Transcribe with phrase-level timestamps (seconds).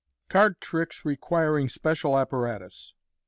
[0.29, 2.95] Card Tricks Requiring Special Apparatus.